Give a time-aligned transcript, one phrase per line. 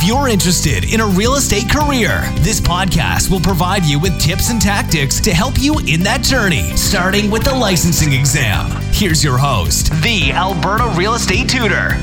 [0.00, 4.48] If you're interested in a real estate career, this podcast will provide you with tips
[4.48, 8.70] and tactics to help you in that journey, starting with the licensing exam.
[8.92, 11.96] Here's your host, the Alberta Real Estate Tutor,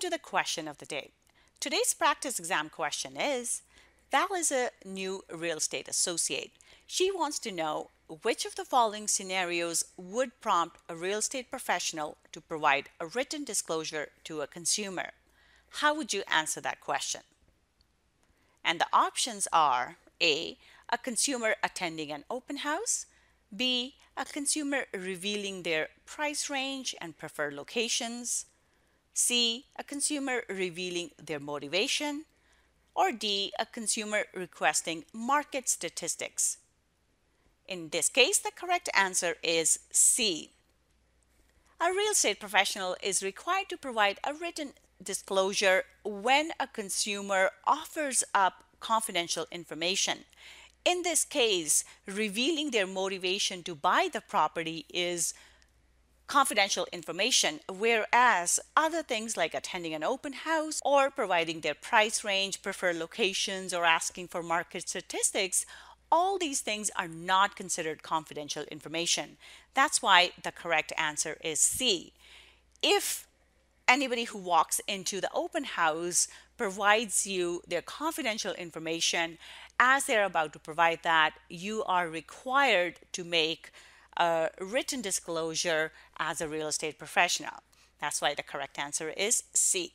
[0.00, 1.10] to the question of the day.
[1.60, 3.60] Today's practice exam question is
[4.10, 6.52] Val is a new real estate associate.
[6.92, 7.90] She wants to know
[8.22, 13.44] which of the following scenarios would prompt a real estate professional to provide a written
[13.44, 15.12] disclosure to a consumer.
[15.78, 17.20] How would you answer that question?
[18.64, 20.58] And the options are A.
[20.88, 23.06] A consumer attending an open house,
[23.56, 23.94] B.
[24.16, 28.46] A consumer revealing their price range and preferred locations,
[29.14, 29.66] C.
[29.78, 32.24] A consumer revealing their motivation,
[32.96, 33.52] or D.
[33.60, 36.56] A consumer requesting market statistics.
[37.70, 40.50] In this case, the correct answer is C.
[41.80, 48.24] A real estate professional is required to provide a written disclosure when a consumer offers
[48.34, 50.24] up confidential information.
[50.84, 55.32] In this case, revealing their motivation to buy the property is
[56.26, 62.62] confidential information, whereas other things like attending an open house or providing their price range,
[62.62, 65.66] preferred locations, or asking for market statistics,
[66.10, 69.36] all these things are not considered confidential information.
[69.74, 72.12] That's why the correct answer is C.
[72.82, 73.26] If
[73.86, 79.38] anybody who walks into the open house provides you their confidential information
[79.78, 83.70] as they're about to provide that, you are required to make
[84.16, 87.62] a written disclosure as a real estate professional.
[88.00, 89.92] That's why the correct answer is C.